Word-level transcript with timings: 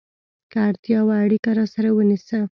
که 0.51 0.57
اړتیا 0.67 0.99
وه، 1.07 1.15
اړیکه 1.25 1.51
راسره 1.59 1.89
ونیسه! 1.93 2.39